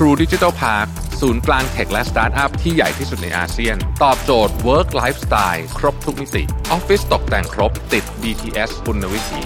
[0.00, 0.88] True Digital Park
[1.20, 9.42] ศูนย์กลางเทคและสตาร์ทอัพที่ใหญ่ที่สุดในอาเซียน ตอบโจทย์ Work Lifestyle ครบทุกมิติออฟฟิศตกแต่งครบติด BTS คุณวิถี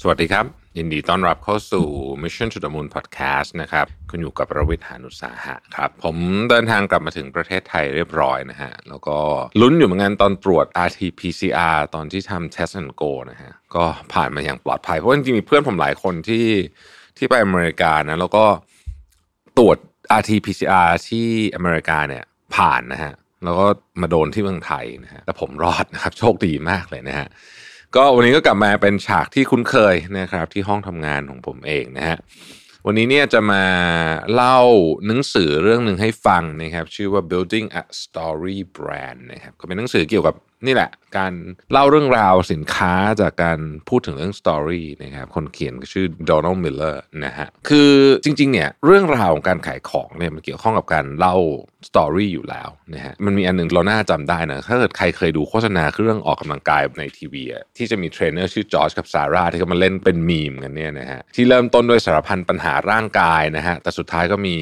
[0.00, 1.86] สวัสดีครับ ยินดีต้อนรับเข้าสู่
[2.22, 6.16] Mission to the Moon Podcast นะครับ คุณอยู่กับประวิทยานุสาหะครับ ผม
[6.50, 9.18] เดินทางกลับมาถึงประเทศไทยเรียบร้อยนะฮะ แล้วก็
[9.60, 16.46] ลุ้นอยู่เหมือนกันตอนตรวจ RT-PCR ตอนที่ทำ Test and Go นะฮะ ก็ผ่านมาอย่างปลอดภัย เพราะจริงๆมีเพื่อนผมหลายคนที่
[17.16, 18.44] ที่ไปอเมริกานะ แล้วก็
[19.58, 19.76] ตรวจ
[20.20, 23.12] RT-PCR ที่อเมริกาเนี่ยผ่านนะฮะ
[23.44, 23.66] แล้วก็
[24.00, 27.28] มาโดนที่เมืองไทยนะฮะแต่ผมรอดนะครับ โชคดีมากเลยนะฮะ
[27.96, 32.18] ก็วันนี้ก็กลับมาเป็นฉากที่คุ้นเคยนะครับ ที่ห้องทำงานของผมเองนะฮะ
[32.86, 33.64] วันนี้เนี่ยจะมา
[34.32, 34.58] เล่า
[35.06, 40.34] หนังสือเรื่องหนึ่งให้ฟังนะครับ ชื่อว่า building a story brand นะครับก็เป็นหนังสือเกี่ยวกับ
[40.66, 41.32] นี่แหละ การ
[41.72, 47.92] เล่าเรื่องราวสินค้าจากการพูดถึงเรื่อง story นะครับคนเขียนก็ชื่อ Donald Miller นะฮะคือ
[48.24, 51.36] จริงๆเนี่ยเรื่องราวของการขายของเนี่ยมันเกี่ยวข้องกับการเล่า
[51.88, 57.42] story อยู่แล้วนะฮะมันมีอันหนึงเราน่าจำได้นะถ้าเกิดใครเคยดูโฆษณาเครื่องออกกำลังกายในทีวี
[57.76, 64.56] ที่จะมีเทรนเนอร์ชื่อจอร์จกับซาร่าที่เขามาเล่นเป็นมีมกันเนี่ยนะฮะที่เริ่มต้นด้วยสารพันปัญหาร่างกายนะฮะแต่สุดท้ายก็มี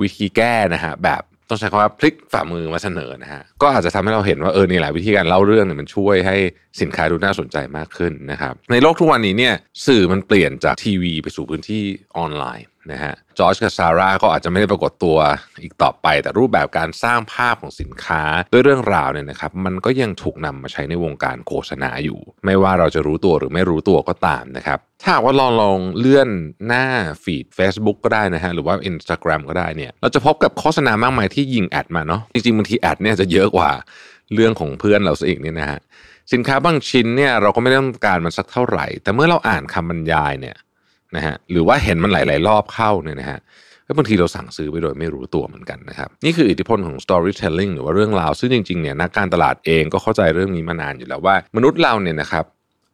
[0.00, 6.36] วิธีแก้นะฮะแบบ ต้องใช้คำว่าพลิกฝ่ามือมาเสนอนะฮะก็อาจจะทำให้เราเห็นว่าเออนี่แหละวิธีการเล่าเรื่องเนี่ยมันช่วยให้
[6.80, 9.54] สินค้าดูน่าสนใจมากขึ้นนะครับในโลกทุกวันนี้เนี่ย
[9.86, 11.82] สื่อมันเปลี่ยนจากทีวีไปสู่พื้นที่
[12.16, 15.18] ออนไลน์ นะฮะจอร์จกับซาร่าก็อาจจะไม่ได้ปรากฏตัว
[15.62, 26.28] อีกต่อไป แต่รูปแบบการสร้างภาพของสินค้าด้วยเรื่องราวเนี่ยนะครับมันก็ยังถูกนำมาใช้ในวงการโฆษณาอยู่ ไม่ว่าเราจะรู้ตัวหรือไม่รู้ตัวก็ตามนะครับ ถ้าว่าลองลองเลื่อน
[26.66, 26.86] หน้า
[27.22, 33.70] feed Facebook ก็ได้นะฮะหรือว่า Instagram ก็ได้เนี่ยเราจะพบกับโฆษณามากมายที่ยิง ad มาเนาะจริงๆบางที ad เนี่ยจะเยอะกว่า
[34.34, 35.80] เรื่องของเพื่อนเราซะอีกเนี่ยนะฮะ
[36.32, 40.56] สินค้าบางชิ้นเนี่ยเราก็ไม่ได้ต้องการมันสักเท่าไหร่ แต่เมื่อเราอ่านคำบรรยายเนี่ย
[41.16, 43.40] นะฮะหรือว่าเห็นมันหลาย ๆ รอบเข้าเนี่ยนะฮะ
[43.96, 52.44] บางทีเราสั่งซื้อไปโดยไม่รู้ตัวเหมือนกันนะครับ นี่คืออิทธิพลของ storytelling หรือว่าเรื่องราว ซึ่งจริงๆเนี่ยนักการตลาดเองก็เข้าใจเรื่องนี้มานานอยู่แล้วว่า มนุษย์เราเนี่ยนะครับ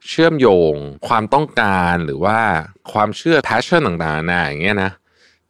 [0.09, 0.75] เชื่อมโยง
[1.09, 2.39] ความต้องการหรือว่า
[2.93, 4.91] ความเชื่อ passion ต่างๆนานาอย่างเงี้ยนะ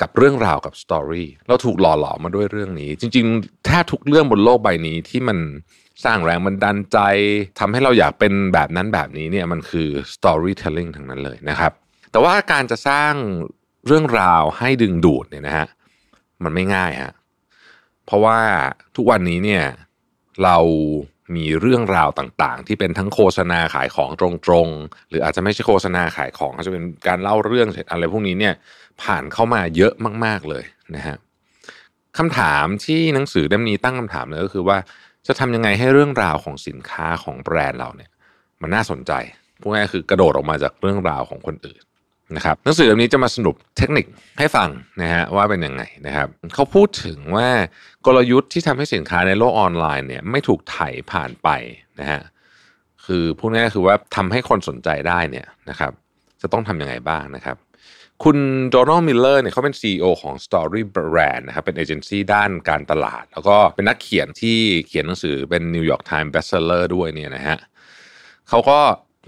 [0.01, 5.39] กับเรื่องราวกับสตอรี่เราถูกหล่อหลอมมาด้วยเรื่องนี้ จริงๆแทบทุกเรื่องบนโลกใบนี้ที่มัน
[6.05, 6.99] สร้างแรงบันดาลใจ
[7.59, 11.73] ทำให้เราอยากเป็นแบบนั้นแบบนี้เนี่ยมันคือ storytelling ทั้งนั้นเลยนะครับ
[12.17, 13.13] แต่ว่าการจะสร้าง
[13.87, 15.67] เรื่องราวให้ดึงดูดเนี่ยนะฮะ
[16.45, 17.13] มันไม่ง่ายฮะ
[18.07, 18.39] เพราะว่า
[18.97, 19.65] ทุกวันนี้เนี่ย
[20.45, 20.59] เรา
[21.37, 28.55] มีเรื่องราวต่างๆ ที่เป็นทั้งโฆษณาขายของตรงๆ หรืออาจจะไม่ใช่โฆษณาขายของอาจจะเป็นการเล่าเรื่องอะไรพวกนี้เนี่ย
[29.03, 29.93] ผ่านเข้ามาเยอะ
[30.25, 30.65] มาก ๆเลย
[30.97, 31.17] นะฮะ
[32.19, 34.79] คำถามที่หนังสือเล่มนี้ตั้งคำถามเลยก็คือว่า
[35.27, 38.11] จะทำยังไงให้เรื่องราวของสินค้าของแบรนด์เราเนี่ย
[38.63, 39.13] มันน่าสนใจ
[39.61, 41.83] พูดง่ายๆคือกระโดดออกมาจากเรื่องราวของคนอื่น
[42.37, 44.07] นะครับหนังสือเล่มนี้จะมาสรุปเทคนิค
[44.39, 44.69] ให้ฟัง
[45.03, 47.49] นะฮะว่าเป็นยังไงนะครับเขาพูดถึงว่า
[48.07, 50.79] กลยุทธ์ที่ทำให้สินค้าในโลกออนไลน์เนี่ยไม่ถูกไถ
[51.13, 51.49] ผ่านไป
[52.01, 52.21] นะฮะ
[53.07, 55.93] คือพูดง่ายๆคือว่าทำให้คนสนใจได้เนี่ยนะครับ
[56.43, 57.57] จะต้องทำยังไงบ้างนะครับ
[58.25, 58.37] คุณ
[58.71, 67.59] โดนัลด์มิลเลอร์เนี่ยเขาเป็น CEO ของ Story Brand นะครับเป็นเอเจนซี่ด้านการตลาด แล้วก็เป็นนักเขียนที่เขียนหนังสือเป็น New York Times Bestseller ด้วยเนี่ยนะฮะ
[68.49, 68.79] เขาก็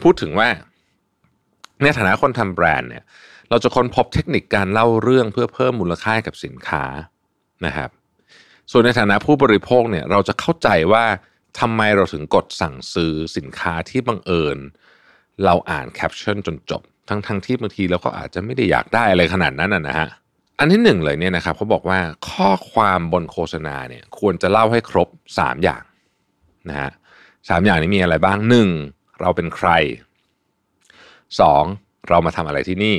[0.02, 0.48] พูดถึงว่า
[1.82, 3.04] ในฐานะคนทำแบรนด์เนี่ย
[3.50, 6.84] เราจะค้นพบเทคนิคการเล่าเรื่องเพื่อเพิ่มมูลค่ากับสินค้า
[7.66, 7.90] นะครับ
[8.70, 11.04] ส่วนในฐานะผู้บริโภคเนี่ยเราจะเข้าใจว่า
[11.60, 14.58] ทำไมเราถึงกดสั่งซื้อสินค้าที่บังเอิญ
[15.44, 20.08] เราอ่านแคปชั่นจนจบ ทั้งทั้งที่บางทีเราก็อาจจะไม่ได้อยากได้อะไรขนาดนั้นนะฮะ
[20.58, 22.00] อันที่หนึ่งเลยเนี่ยนะครับเขาบอกว่า
[22.30, 25.82] ข้อความบนโฆษณาเนี่ยควรจะเล่าให้ครบ 3 อย่าง
[26.68, 26.90] นะฮะ
[27.48, 28.68] สามอย่างนี้มีอะไรบ้างหนึ่ง
[29.20, 29.68] เราเป็นใคร
[31.40, 31.64] สอง
[32.08, 32.96] เรามาทำอะไรที่นี่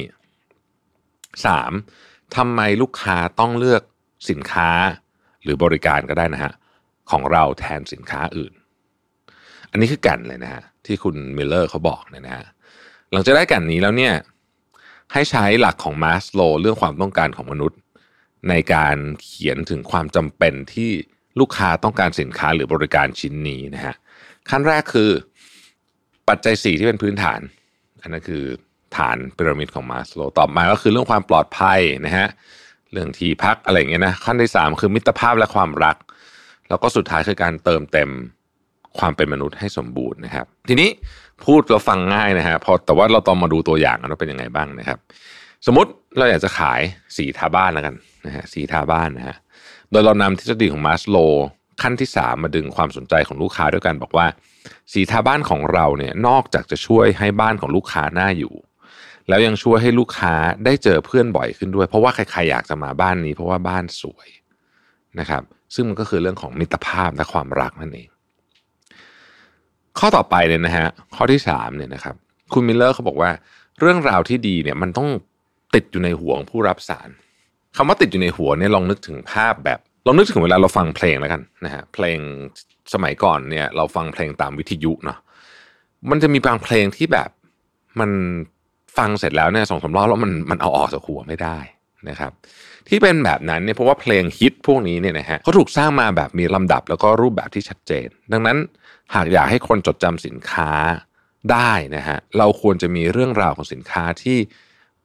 [1.45, 1.71] สาม
[2.35, 3.81] ทำไมลูกค้าต้องเลือก
[4.29, 4.69] สินค้า
[5.43, 6.53] หรือบริการก็ได้นะฮะ
[7.11, 8.53] ของเราแทนสินค้าอื่น
[9.71, 12.45] อันนี้คือแก่นเลยนะฮะ ที่คุณมิลเลอร์เขาบอกเนี่ยนะฮะ
[13.11, 14.13] หลังจากได้แก่นนี้แล้วเนี่ย
[15.13, 17.79] ให้ใช้หลักของมาสโลเรื่องความต้องการของมนุษย์
[18.49, 20.91] ในการเขียนถึงความจำเป็นที่
[21.39, 23.95] ลูกค้าต้องการสินค้าหรือบริการชิ้นนี้นะฮะ
[24.49, 25.09] ขั้นแรกคือ
[26.29, 27.39] ปัจจัยสี่ที่เป็นพื้นฐาน
[28.01, 28.43] อันนั้นคือ
[28.97, 32.27] ฐานพีระมิดของมาสโลต่อมาก็คือเรื่องความปลอดภัยนะฮะ
[32.91, 35.95] เรื่องที่พักอะไรเงี้ยนะขั้นที่สามคือมิตรภาพและความรัก
[36.69, 38.09] แล้วก็สุดท้ายคือการเติมเต็ม
[38.99, 40.89] ความเป็นมนุษย์ให้สมบูรณ์นะครับ ทีนี้
[41.45, 44.99] พูดเราฟังง่ายนะฮะพอแต่ว่าเราต้องมาดูตัวอย่างกันว่าเป็นยังไงบ้างนะครับ
[45.65, 46.81] สมมติเราอยากจะขาย
[47.17, 47.95] สีทาบ้านแล้วกัน
[48.25, 49.35] นะฮะสีทาบ้านนะฮะ
[49.91, 51.17] โดยเรานำทฤษฎีของมาสโล
[51.81, 54.25] ขั้นที่ 3 มาดึงความสนใจของลูกค้าด้วยกันบอกว่า
[54.93, 58.53] สีทาบ้านของเราเนี่ยนอกจากจะช่วยให้บ้านของลูกค้าน่าอยู่
[59.27, 60.33] แล้วยังช่วยให้ลูกค้า
[60.65, 64.29] ได้เจอเพื่อนบ่อยขึ้นด้วย เพราะว่าใครๆอยากจะมาบ้านนี้ เพราะว่าบ้านสวย
[65.19, 65.43] นะครับ
[65.75, 68.09] ซึ่งมันก็คือเรื่องของมิตรภาพและความรักนั่นเอง
[69.99, 72.15] ข้อต่อไปเนี่ยนะฮะข้อที่สามเนี่ยนะครับ
[72.53, 73.31] คุณมิลเลอร์เขาบอกว่า
[73.79, 75.09] เรื่องราวที่ดีเนี่ยมันต้อง
[75.75, 77.09] ติดอยู่ในหัวของผู้รับสาร
[77.75, 79.79] คำว่าติดอยู่ในหัวเนี่ยลองนึกถึงภาพแบบ
[80.09, 82.19] ลองนึกถึงเวลาเราฟังเพลงแล้วกันนะฮะเพลง
[82.93, 85.19] สมัยก่อนเนี่ย เราฟังเพลงตามวิทยุเนาะ
[86.09, 87.29] มันจะมีบางเพลงที่แบบ
[87.99, 88.11] มัน
[88.97, 91.57] ฟังเสร็จแล้วเนี่ยสองสามรอบแล้วมันมันเอาออกจากหัวไม่ได้
[92.09, 92.31] นะครับ
[92.87, 98.57] ที่เป็นแบบนั้นเนี่ยเพราะว่าเพลงฮิตพวกนี้เนี่ยนะฮะเขาถูกสร้างมาแบบมีลำดับแล้วก็รูปแบบที่ชัดเจน ดังนั้น
[99.15, 100.71] หากอยากให้คนจดจำสินค้า
[101.51, 104.37] ได้นะฮะเราควรจะมีเรื่องราวของสินค้าที่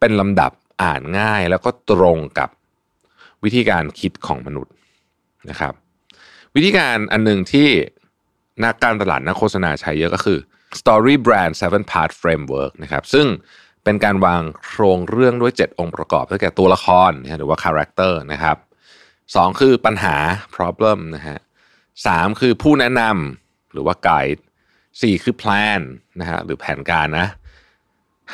[0.01, 0.53] เป็นลำดับ
[0.83, 2.49] อ่านง่ายแล้วก็ตรงกับ
[3.45, 4.74] วิธีการคิดของมนุษย์
[5.51, 5.73] นะครับ
[6.55, 7.69] วิธีการอันหนึ่งที่
[8.65, 10.39] นักการตลาดนักโฆษณาใช้เยอะก็คือ
[10.81, 13.27] Story Brand Seven Part Framework นะครับ ซึ่ง
[13.85, 18.57] เป็นการวางโครงเรื่องด้วย 7 องค์ประกอบได้แก่ตัวละครหรือว่า character นะครับ
[19.35, 20.17] สองคือปัญหา
[20.55, 21.39] problem นะฮะ
[22.07, 24.45] สามคือผู้แนะนำหรือว่าไกด์
[25.03, 25.81] สี่คือ plan
[26.21, 27.27] นะฮะหรือแผนการนะ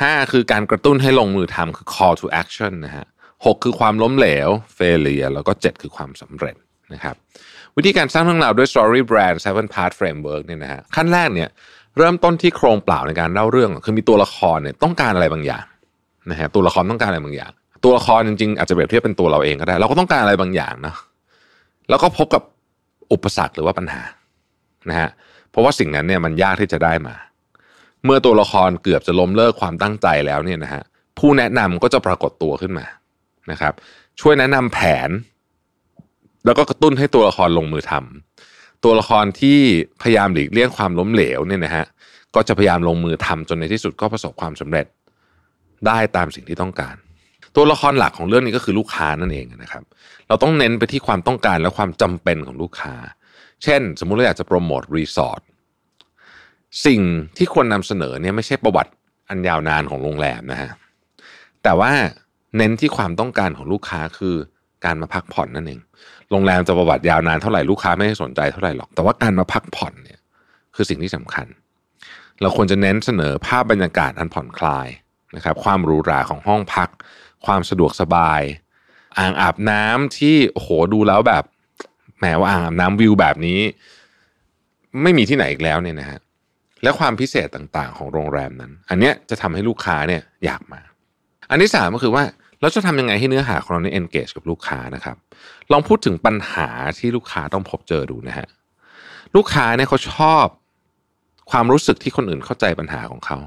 [0.01, 3.05] ห้าคือการกระตุ้นให้ลงมือทำคือ call to action นะฮะ
[3.45, 6.55] หกคือความล้มเหลว failure แล้วก็เจ็ดคือความสำเร็จ
[6.93, 7.15] นะครับ
[7.77, 11.49] วิธีการสร้างเรื่องราวด้วย story brand seven part framework เนี่ยนะฮะขั้นแรกเนี่ย
[11.97, 15.65] เริ่มต้นที่โครงเปล่าในการเล่าเรื่อง คือมีตัวละครเนี่ยต้องการอะไรบางอย่าง
[16.31, 17.51] นะฮะตัวละครต้องการอะไรบางอย่าง
[17.83, 20.95] ตัวละครจริงๆ อาจจะเปรียบเทียบเป็นตัวเราเองก็ได้ เราก็ต้องการอะไรบางอย่างนะ
[21.89, 22.43] แล้วก็พบกับ
[23.11, 24.03] อุปสรรคหรือว่าปัญหา
[24.89, 25.09] นะฮะ
[25.51, 27.15] เพราะว่าสิ่งนั้นเนี่ยมันยากที่จะได้มา
[28.05, 30.83] เมื่อตัวละครเกือบจะล้มเลิกความตั้งใจแล้วเนี่ยนะฮะ
[31.19, 32.85] ผู้แนะนำก็จะปรากฏตัวขึ้นมา
[33.51, 33.73] นะครับ
[34.21, 35.09] ช่วยแนะนำแผน
[36.45, 39.59] แล้วก็กระตุ้นให้ตัวละครลงมือทำตัวละครที่
[40.01, 41.85] พยายามหลีกเลี่ยงความล้มเหลวเนี่ยนะฮะ
[42.35, 44.85] ก็จะพยายามลงมือทำจนในที่สุดก็ประสบความสำเร็จ
[45.87, 46.95] ได้ตามสิ่งที่ต้องการ
[47.55, 49.83] ตัวละครหลักของเรื่องนี้ก็คือลูกค้านั่นเองนะครับ
[50.27, 52.93] เราต้องเน้นไปที่ความต้องการและความจำเป็นของลูกค้า
[53.63, 55.41] เช่น สมมุติเราอยากจะโปรโมทรีสอร์ท
[56.85, 57.01] สิ่ง
[57.37, 58.91] ที่ควรนำเสนอเนี่ยไม่ใช่ประวัติ
[59.29, 60.71] อันยาวนานของโรงแรมนะฮะ
[61.63, 61.91] แต่ว่า
[62.57, 64.35] เน้นที่ความต้องการของลูกค้าคือ
[64.85, 65.81] การมาพักผ่อนนั่นเอง
[66.31, 70.19] โรงแรมจะประวัติยาวนานเท่าไหร่ลูกค้าไม่สนใจเท่าไหร่หรอก แต่ว่าการมาพักผ่อนเนี่ย
[70.75, 71.47] คือสิ่งที่สำคัญ
[72.41, 74.87] เราควรจะเน้นเสนอภาพบรรยากาศอันผ่อนคลาย
[75.35, 76.89] นะครับ ความหรูหราของห้องพัก
[77.45, 78.41] ความสะดวกสบาย
[79.19, 81.43] อ่างอาบน้ำที่โอ้โหดูแล้วแบบ
[82.19, 83.59] แหมว่าอ่างอาบน้ำวิวแบบนี้
[85.03, 86.19] ไม่มีที่ไหนอีกแล้วเนี่ยนะฮะ
[86.83, 90.81] และความพิเศษต่างๆ ของโรงแรมนั้น อันเนี้ยจะทำให้ลูกค้าเนี่ยอยากมา
[91.49, 92.23] อันที่สามก็คือว่า
[92.61, 95.15] เราจะทำยังไงให้เนื้อหาของเราเนี่ย engage กับลูกค้านะครับ
[95.71, 96.69] ลองพูดถึงปัญหา
[96.99, 98.47] ที่ลูกค้าต้องพบเจอดูนะฮะ
[99.35, 100.45] ลูกค้าเนี่ยเขาชอบ
[101.51, 103.37] ความรู้สึกที่คนอื่นเข้าใจปัญหาของเขา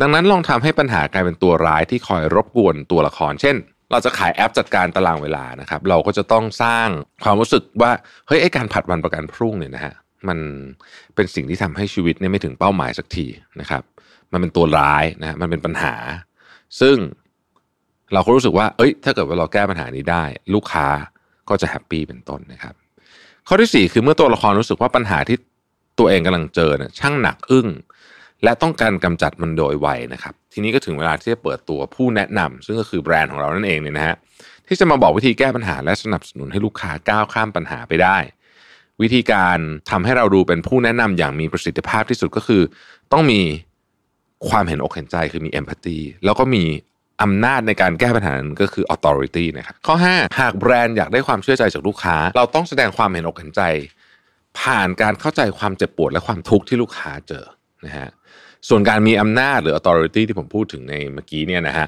[0.00, 3.56] ดังนั้นลองทำให้ปัญหากลายเป็นตัวร้ายที่คอยรบกวนตัวละคร เช่น
[3.90, 6.88] เราจะขายแอปจัดการตารางเวลานะครับ เราก็จะต้องสร้าง
[7.24, 7.90] ความรู้สึกว่า
[8.26, 9.94] เฮ้ยไอการผัดวันประกันพรุ่งเนี่ยนะฮะ
[10.28, 10.38] มัน
[11.14, 13.26] เป็นสิ่งที่ทำให้ชีวิตเนี่ยไม่ถึงเป้าหมายสักที
[13.60, 13.82] นะครับ
[14.32, 15.94] มันเป็นตัวร้ายนะฮะมันเป็นปัญหา
[16.80, 16.96] ซึ่ง
[18.12, 20.24] เราก็รู้สึกว่า เอ้ย ถ้าเกิดว่าเราแก้ปัญหานี้ได้
[20.54, 20.86] ลูกค้า
[21.48, 22.74] ก็จะแฮปปี้เป็นต้นนะครับ
[23.48, 25.36] ข้อที่ 4 คือเมื่อตัวละครรู้สึกว่าปัญหาที่
[25.98, 27.68] ตัวเองกำลังเจอเนี่ยช่างหนักอึ้ง
[28.44, 34.16] และต้องการกำจัดมันโดยไวนะครับ ทีนี้ก็ถึงเวลาที่จะเปิดตัวผู้แนะนำซึ่งก็คือแบรนด์ของเรานั่นเองเนี่ยนะฮะ
[34.66, 38.18] ที่จะมาบอกวิธีแก้ปัญหาและสนับสนุนให้ลูกค้าก้าวข้ามปัญหาไปได้
[39.02, 39.58] วิธีการ
[39.90, 42.62] ทำให้เราดูเป็นผู้แนะนำอย่างมีประสิทธิภาพที่สุดก็คือ
[43.12, 43.40] ต้องมี
[44.48, 46.64] ความเห็นอกเห็นใจคือมีเอมพัตตีแล้วก็มี
[47.22, 53.62] อำนาจในการแก้ปัญหานั้นก็คือ authority นะครับข้อ 5 หากแบรนด์อยากได้ความเชื่อใจจากลูกค้า เราต้องแสดงความเห็นอกเห็นใจ
[54.60, 57.44] ผ่านการเข้าใจความเจ็บปวดและความทุกข์ที่ลูกค้าเจอ
[57.86, 58.08] นะฮะ
[58.68, 61.86] ส่วนการมีอำนาจหรือ authority ที่ผมพูดถึงในเมื่อกี้เนี่ยนะฮะ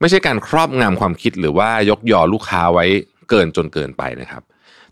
[0.00, 2.86] ไม่ใช่การครอบงำความคิดหรือว่ายกยอลูกค้าไว้
[3.30, 4.42] เกินจนเกินไปนะครับ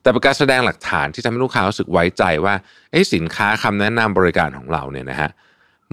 [0.03, 2.55] แต่เป็นการแสดงหลักฐานที่ทำให้ลูกค้ารู้สึกไว้ใจว่า
[2.93, 5.31] ไอ้สินค้าคำแนะนำบริการของเราเนี่ยนะฮะ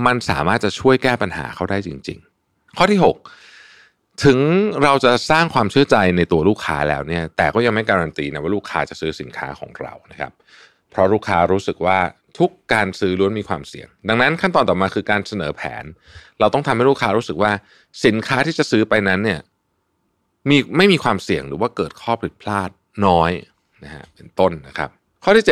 [0.05, 3.05] มันสามารถจะช่วยแก้ปัญหาเขาได้จริง ๆ ข้อที่ 6
[4.24, 4.39] ถึง
[4.83, 10.31] เราจะสร้างความเชื่อใจในตัวลูกค้าแล้วเนี่ย แต่ก็ยังไม่การันตีนะว่าลูกค้าจะซื้อสินค้าของเรานะครับ
[10.91, 12.00] เพราะลูกค้ารู้สึกว่า
[12.39, 15.83] ทุกการซื้อล้วนมีความเสี่ยง ดังนั้นขั้นตอนต่อมาคือการเสนอแผน
[16.39, 17.51] เราต้องทำให้ลูกค้ารู้สึกว่า
[18.05, 19.39] สินค้าที่จะซื้อไปนั้นเนี่ย
[20.50, 22.69] มีไม่มีความเสี่ยงหรือว่าเกิดข้อผิดพลาด
[23.05, 23.31] น้อย
[23.83, 24.89] นะฮะเป็นต้นนะครับ
[25.24, 25.45] ข้อที่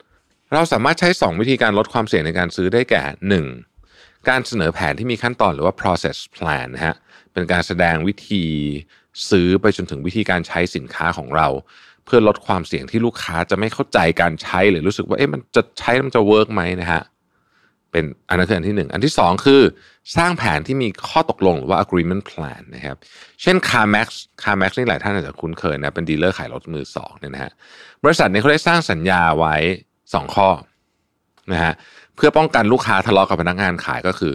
[0.00, 3.02] 7 เราสามารถใช้ 2 วิธีการลดความเสี่ยงในการซื้อได้แก่
[3.44, 3.71] 1.
[4.28, 6.94] การเสนอแผนที่มีขั้นตอนหรือว่า process plan นะฮะ
[7.32, 8.44] เป็นการแสดงวิธี
[9.30, 11.48] ซื้อไปจนถึงวิธีการใช้สินค้าของเรา
[12.04, 17.02] เพื่อลดความเสี่ยงที่ลูกค้าจะไม่เข้าใจการใช้หรือรู้สึกว่าเอ๊ะมันจะใช้มันจะเวิร์กไหมนะฮะ
[17.90, 19.62] เป็นอันนั้นคืออันที่หนึ่งอันที่สองคือ
[20.16, 22.96] สร้างแผนที่มีข้อตกลงหรือว่า agreement plan นะครับ
[23.42, 24.08] เช่น CarMax
[24.42, 27.52] CarMax นี่หลายท่านอาจจะคุ้นเคยนะเป็นดีลเลอร์ขายรถมือสองเนี่ยนะฮะ
[28.04, 29.54] บริษัทนี้เขาได้สร้างสัญญาไว้
[30.14, 30.48] สองข้อ
[31.52, 31.72] นะฮะ
[32.24, 34.32] เพื่อป้องกันลูกค้าทะเลาะกับพนักงานขายก็คือ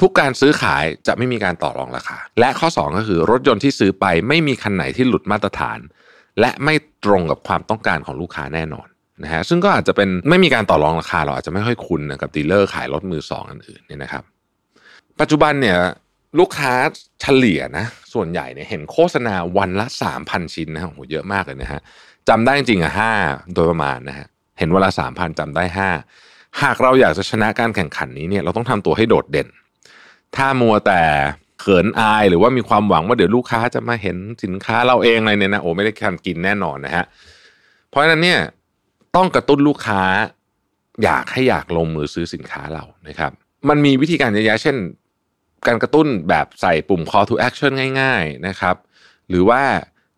[0.00, 5.78] ทุกการซื้อขายจะไม่มีการต่อรองราคา และข้อ 2 ก็คือรถยนต์ที่ซื้อไปไม่มีคันไหนที่หลุดมาตรฐาน
[6.40, 8.88] และไม่ตรงกับความต้องการของลูกค้าแน่นอน
[9.22, 14.24] นะฮะซึ่งก็อาจจะเป็นไม่มีการต่อรองราคาเราอาจจะไม่ค่อยคุ้นกับดีลเลอร์ขายรถมือสองอันอื่นเนี่ยนะครับ
[15.20, 15.78] ปัจจุบันเนี่ย
[16.38, 16.72] ลูกค้า
[17.20, 19.86] เฉลี่ยนะส่วนใหญ่เนี่ยเห็นโฆษณาวันละ
[20.20, 21.80] 3,000 ชิ้นนะโหเยอะมากเลยนะฮะ
[22.28, 23.12] จำได้จริงอะห้า
[23.54, 24.26] โดยประมาณนะฮะ
[24.58, 25.88] เห็นวลาสามพันจำได้ห้า
[26.62, 29.48] หากเราอยากจะชนะการแข่งขันนี้เนี่ยเราต้องทำตัวให้โดดเด่น
[30.36, 31.02] ถ้ามัวแต่
[31.60, 37.04] เขินอายหรือว่ามีความหวังว่าเดี๋ยวลูกค้าจะมาเห็นสินค้าเราเองอะไรเนี่ยนะโอ้ไม่ได้การกินแน่นอนนะฮะ
[37.88, 38.40] เพราะฉะนั้นเนี่ย
[39.16, 40.02] ต้องกระตุ้นลูกค้า
[41.04, 43.32] อยากให้อยากลงมือซื้อสินค้าเรานะครับ
[43.68, 44.76] มันมีวิธีการเยอะแยะเช่น
[45.66, 48.76] การกระตุ้นแบบใส่ปุ่ม call to action ง่าย ๆนะครับ
[49.28, 49.62] หรือว่า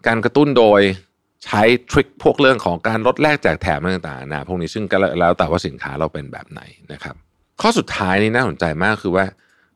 [0.07, 0.81] การกระตุ้นโดย
[1.45, 6.61] ใช้ทริคพวกเรื่องของการลดแลกแจกแถมต่างๆนะพวกนี้ซึ่งก็แล้วแต่ว่าสินค้าเราเป็นแบบไหน
[6.93, 7.15] นะครับ
[7.61, 9.27] ข้อสุดท้ายนี่น่าสนใจมากคือว่า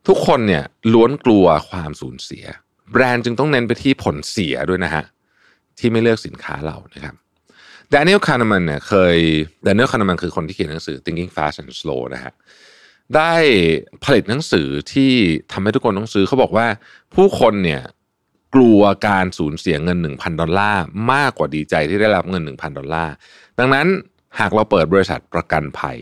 [0.08, 2.44] ทุกคนเนี่ยล้วนกลัวความสูญเสีย
[2.92, 5.04] แบรนด์จึงต้องเน้นไปที่ผลเสียด้วยนะฮะ
[5.78, 7.14] ที่ไม่เลือกสินค้าเรานะครับ
[7.92, 12.32] แดเนียลคาห์นีแมนเนี่ยเคยแดเนียลคาห์นีแมนคือคนที่เขียนหนังสือ Thinking Fast and Slow นะฮะ
[13.16, 13.34] ได้
[14.04, 15.12] ผลิตหนังสือที่
[15.52, 16.66] ทำให้ทุกคนต้องซื้อเขาบอกว่า
[17.14, 17.82] ผู้คนเนี่ย
[18.56, 23.14] กลัวการสูญเสียเงิน 1,000 ดอลลาร์มากกว่าดีใจที่ได้รับเงิน 1,000 ดอลลาร์
[23.58, 23.86] ดังนั้น
[24.38, 25.98] หากเราเปิดบริษัทประกันภัย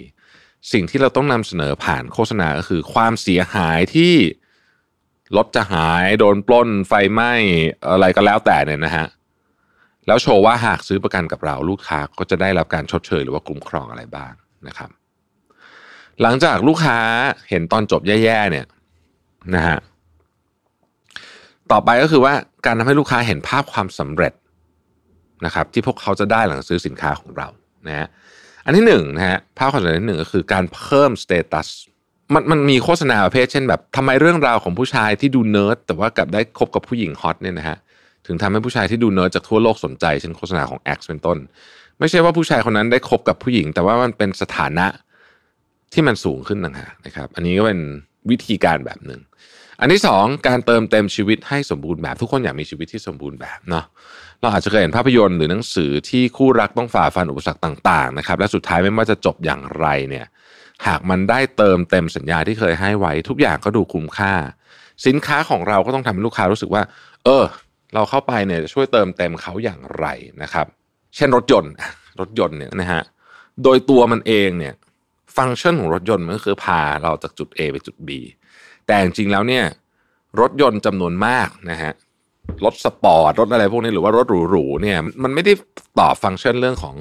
[0.72, 4.14] สิ่งที่เราต้องนำเสนอผ่านโฆษณาก็คือความเสียหายที่
[5.36, 7.32] รถจะหายโดนปล้นไฟไหม้
[7.90, 9.06] อะไรก็แล้วแต่เนี่ยนะฮะ
[10.06, 14.32] แล้วโชว์ว่าหากซื้อประกันกับเราลูกค้าก็จะได้รับการชดเชยหรือว่าคุ้มครองอะไรบ้าง
[14.68, 14.90] นะครับ
[16.22, 16.98] หลังจากลูกค้า
[17.48, 18.66] เห็นตอนจบแย่ๆเนี่ย
[19.54, 19.78] นะฮะ
[21.74, 22.34] ต่อไปก็คือว่า
[22.66, 24.32] การทำให้ลูกค้าเห็นภาพความสำเร็จ
[25.44, 27.48] นะครับ ที่พวกเขาจะได้หลังซื้อสินค้าของเรา
[27.86, 28.08] นะฮะ
[28.64, 31.68] อันที่หนึ่งนะฮะภาพความสำเร็จที่หนึ่งก็คือการเพิ่ม status
[32.34, 37.76] มันมันมีโฆษณาประเภทเช่นแบบทำไมเรื่องราวของผู้ชายที่ดูเนิร์ดแต่ว่ากลับได้คบกับผู้หญิง hot เนี่ยนะฮะ
[38.26, 41.38] ถึงทำให้ผู้ชายที่ดูเนิร์ดจากทั่วโลกสนใจเช่นโฆษณาของ X เป็นต้น
[41.98, 44.86] ไม่ใช่ว่าผู้ชายคนนั้นได้คบกับผู้หญิง แต่ว่ามันเป็นสถานะ
[45.92, 47.80] ที่มันสูงขึ้นต่างหากนะครับ อันนี้ก็เป็น
[48.30, 49.20] วิธีการแบบหนึ่ง
[49.80, 53.84] อันที่สองการเติมเต็มชีวิตให้สมบูรณ์แบบทุกคนอยากมีชีวิตที่สมบูรณ์แบบเนาะ
[54.40, 60.26] เราอาจจะเคยเห็นภาพยนตร์หรือหนังสือที่คู่รักต้องฝ่าฟันอุปสรรคต่างๆนะครับและสุดท้ายไม่ว่าจะจบอย่างไรเนี่ย
[60.86, 64.32] หากมันได้เติมเต็มสัญญาที่เคยให้ไว้ ทุกอย่างก็ดูคุ้มค่า
[65.06, 66.82] สินค้าของเราก็ต้องทำให้ลูกค้ารู้สึกว่า
[67.24, 67.44] เออ
[67.94, 70.06] เราเข้าไปเนี่ยจะช่วยเติมเต็มเขาอย่างไร
[70.42, 70.66] นะครับ
[71.16, 71.72] เช่นรถยนต์
[72.20, 73.02] รถยนต์เนี่ยนะฮะ
[73.62, 74.74] โดยตัวมันเองเนี่ย
[75.36, 78.10] ฟังก์ชันของรถยนต์มันก็คือพาเราจากจุด A ไปจุด B
[78.86, 79.64] แต่จริงๆแล้วเนี่ย
[80.40, 81.92] รถยนต์จำนวนมากนะฮะ
[82.64, 85.52] รถสปอร์ตรถอะไรพวกนี้หรือว่ารถหรูๆเนี่ยมันไม่ได้
[85.98, 86.94] ตอบฟังก์ชันเรื่องของ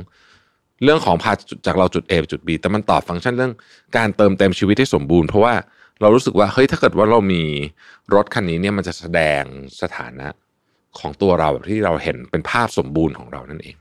[0.83, 1.31] เรื่องของพา
[1.65, 3.53] จากเราจุด A ไปจุด B แต่มันตอบฟังก์ชันเรื่อง
[3.97, 5.53] การเติมเต็มชีวิตที่สมบูรณ์เพราะว่า
[6.01, 7.43] เรารู้สึกว่าเฮ้ยถ้าเกิดว่าเรามี
[8.13, 9.43] รถคันนี้เนี่ยมันจะแสดง
[9.81, 10.27] สถานะ
[10.99, 13.75] ของตัวเราแบบที่เราเห็นเป็นภาพสมบูรณ์ของเรานั่นเอง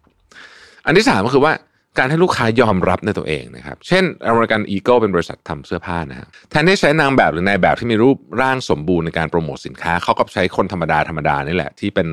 [0.87, 1.53] อันที่สามก็คือว่า
[1.99, 12.09] การให้ลูกค้ายอมรับในตัวเองนะครับ เช่น American Eagle เป็นบริษัททำเสื้อผ้านะฮะแทนที่ใช้นางแบบหรือนายแบบที่มีรูปร่างสมบูรณ์ในการโปรโมทสินค้า เขาก็ใช้คนธรรมดาธรรมดานี่แหละ ที่เป็น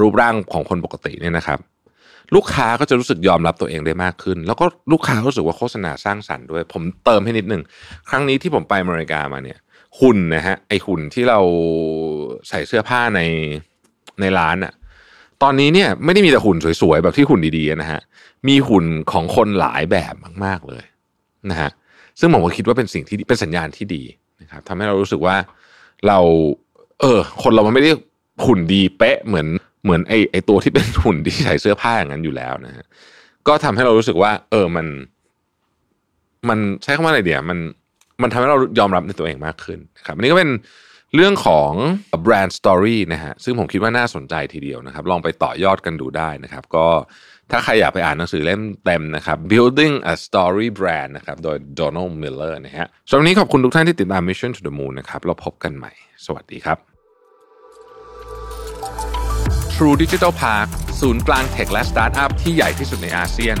[0.00, 1.58] รูปร่างของคนปกติเนี่ยนะครับ
[2.34, 7.62] ลูกค้าก็จะรู้สึกยอมรับตัวเองได้มากขึ้น แล้วก็ลูกค้ารู้สึกว่าโฆษณาสร้างสรรค์ด้วย ผมเติมให้นิดนึง
[8.08, 9.58] ครั้งนี้ที่ผมไปอเมริกามาเนี่ย
[10.00, 11.40] หุ่นนะฮะไอหุ่นที่เรา
[12.48, 13.20] ใส่เสื้อผ้าใน
[14.20, 14.72] ในร้านอะ
[15.42, 18.00] ตอนนี้เนี่ยไม่ได้มีแต่หุ่นสวยๆ แบบที่หุ่นดีๆนะฮะ
[18.48, 20.84] มีหุ่นของคนหลายแบบมาก ๆเลย
[21.50, 21.70] นะฮะ
[22.20, 24.02] ซึ่งผมก็คิดว่าเป็นสิ่งที่เป็นสัญญาณที่ดี
[24.42, 25.36] นะครับทำให้เรารู้สึกว่า
[26.06, 26.18] เรา
[27.00, 27.92] เออ คนเรามันไม่ได้
[28.46, 29.46] หุ่นดีเป๊ะเหมือน
[29.84, 32.84] เหมือนไอไอตัวที่เป็นหุ่นที่ใส่เสื้อผ้าอย่างนั้นอยู่แล้วนะฮะ
[33.46, 34.86] ก็ทำให้เรารู้สึกว่า เออมัน
[36.48, 37.58] มันใช้คำว่าอะไรเดียวมัน
[38.22, 40.50] มันทำให้เรายอมรับในตัวเองมากขึ้นนะครับอันนี้ก็เป็น
[41.16, 41.72] เรื่องของ
[42.22, 46.86] แบรนด์สตอรี่นะฮะซึ่งผมคิดว่าน่าสนใจทีเดียวนะครับ ลองไปต่อยอดกันดูได้นะครับ ก็
[47.50, 55.92] ถ้าใครอยากไปอ่านหนังสือเล่มเต็มนะครับ Building a Story Brand นะครับ โดย Donald Miller นะฮะสำหรับนี้ขอบคุณทุกท่านที่ติดตาม Mission to the Moon นะครับเราพบกันใหม่
[56.26, 56.78] สวัสดีครับ
[59.74, 60.68] True Digital Park
[61.00, 63.56] ศูนย์กลางเทคและสตาร์ทอัพที่ใหญ่ที่สุดในอาเซียน